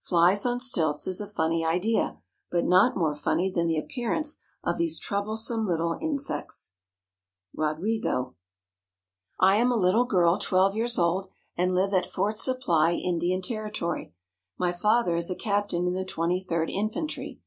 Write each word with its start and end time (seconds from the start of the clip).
Flies 0.00 0.44
on 0.44 0.60
stilts 0.60 1.06
is 1.06 1.18
a 1.18 1.26
funny 1.26 1.64
idea, 1.64 2.18
but 2.50 2.66
not 2.66 2.94
more 2.94 3.14
funny 3.14 3.50
than 3.50 3.66
the 3.66 3.78
appearance 3.78 4.38
of 4.62 4.76
these 4.76 4.98
troublesome 4.98 5.66
little 5.66 5.96
insects. 5.98 6.74
RODRIGO. 7.56 8.34
I 9.40 9.56
am 9.56 9.72
a 9.72 9.76
little 9.76 10.04
girl 10.04 10.36
twelve 10.36 10.76
years 10.76 10.98
old, 10.98 11.28
and 11.56 11.74
live 11.74 11.94
at 11.94 12.04
Fort 12.04 12.36
Supply, 12.36 12.92
Indian 12.96 13.40
Territory. 13.40 14.12
My 14.58 14.72
father 14.72 15.16
is 15.16 15.30
a 15.30 15.34
captain 15.34 15.86
in 15.86 15.94
the 15.94 16.04
Twenty 16.04 16.38
third 16.40 16.68
Infantry. 16.68 17.40